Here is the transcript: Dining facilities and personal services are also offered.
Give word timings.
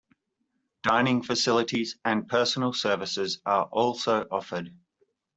Dining 0.81 1.21
facilities 1.21 1.95
and 2.03 2.27
personal 2.27 2.73
services 2.73 3.39
are 3.45 3.65
also 3.65 4.25
offered. 4.31 4.73